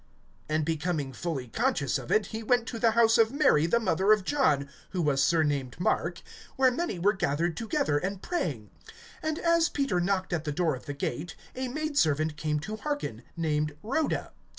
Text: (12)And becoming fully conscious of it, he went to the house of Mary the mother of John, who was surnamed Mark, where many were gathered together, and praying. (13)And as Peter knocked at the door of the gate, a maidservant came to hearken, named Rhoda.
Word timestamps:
(12)And 0.49 0.65
becoming 0.65 1.13
fully 1.13 1.47
conscious 1.47 1.99
of 1.99 2.11
it, 2.11 2.25
he 2.33 2.41
went 2.41 2.65
to 2.67 2.79
the 2.79 2.89
house 2.97 3.19
of 3.19 3.31
Mary 3.31 3.67
the 3.67 3.79
mother 3.79 4.11
of 4.11 4.23
John, 4.23 4.67
who 4.93 5.01
was 5.03 5.21
surnamed 5.23 5.79
Mark, 5.79 6.23
where 6.55 6.71
many 6.71 6.97
were 6.97 7.13
gathered 7.13 7.55
together, 7.55 7.99
and 7.99 8.19
praying. 8.19 8.71
(13)And 9.23 9.37
as 9.37 9.69
Peter 9.69 9.99
knocked 9.99 10.33
at 10.33 10.43
the 10.43 10.51
door 10.51 10.75
of 10.75 10.87
the 10.87 10.95
gate, 10.95 11.35
a 11.55 11.67
maidservant 11.67 12.35
came 12.35 12.59
to 12.61 12.77
hearken, 12.77 13.21
named 13.37 13.75
Rhoda. 13.83 14.31